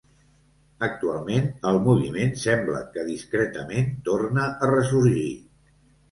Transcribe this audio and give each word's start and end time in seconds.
Actualment, 0.85 1.49
el 1.71 1.75
moviment, 1.87 2.31
sembla 2.43 2.79
que, 2.95 3.03
discretament, 3.09 3.91
torna 4.09 4.47
a 4.65 4.71
ressorgir. 4.71 5.27